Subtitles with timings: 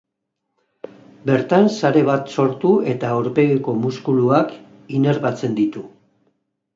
[1.29, 4.57] Bertan, sare bat sortu eta aurpegiko muskuluak
[5.01, 5.85] inerbatzen ditu.